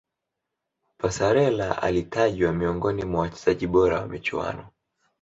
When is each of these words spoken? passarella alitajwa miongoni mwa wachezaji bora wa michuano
passarella 0.97 1.81
alitajwa 1.81 2.53
miongoni 2.53 3.05
mwa 3.05 3.21
wachezaji 3.21 3.67
bora 3.67 3.99
wa 3.99 4.07
michuano 4.07 4.69